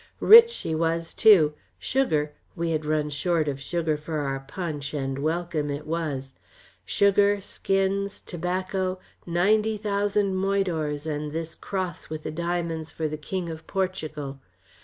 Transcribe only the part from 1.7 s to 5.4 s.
Sugar we had run short of sugar for our punch, and